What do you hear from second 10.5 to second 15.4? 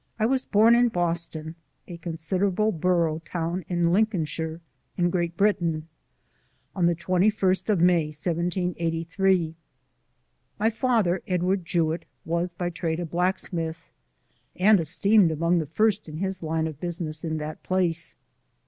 My father, Edward Jewitt, was by trade a blacksmith, and esteemed